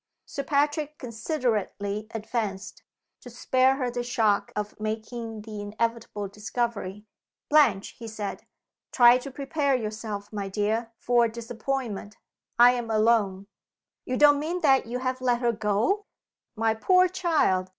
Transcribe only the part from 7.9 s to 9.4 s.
he said. "Try to